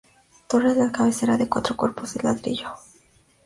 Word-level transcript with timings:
Torre 0.47 0.71
a 0.71 0.73
la 0.73 0.91
cabecera, 0.91 1.37
de 1.37 1.47
cuatro 1.47 1.77
cuerpos 1.77 2.15
y 2.15 2.19
ladrillo. 2.23 2.73